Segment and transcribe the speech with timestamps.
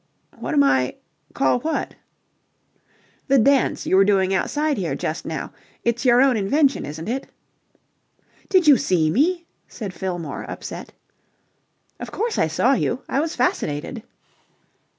[0.39, 0.95] "What am I...
[1.35, 1.93] Call what?"
[3.27, 5.53] "The dance you were doing outside here just now.
[5.83, 7.27] It's your own invention, isn't it?"
[8.49, 10.93] "Did you see me?" said Fillmore, upset.
[11.99, 13.03] "Of course I saw you.
[13.07, 14.01] I was fascinated."